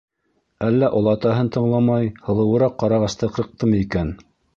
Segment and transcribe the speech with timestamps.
[0.67, 4.11] Әллә олатаһын тыңламай һылыуыраҡ ҡарағасты ҡырҡтымы икән?